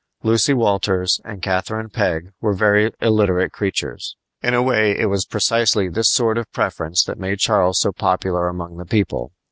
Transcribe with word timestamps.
Lucy 0.23 0.51
Walters 0.51 1.21
and 1.23 1.43
Catherine 1.43 1.87
Peg 1.89 2.33
were 2.41 2.53
very 2.55 2.91
illiterate 3.01 3.51
creatures. 3.51 4.15
In 4.41 4.55
a 4.55 4.63
way 4.63 4.97
it 4.97 5.11
was 5.11 5.25
precisely 5.25 5.89
this 5.89 6.09
sort 6.09 6.39
of 6.39 6.51
preference 6.51 7.03
that 7.03 7.19
made 7.19 7.37
Charles 7.37 7.79
so 7.79 7.91
popular 7.91 8.47
among 8.47 8.77
the 8.77 8.85
people. 8.87 9.31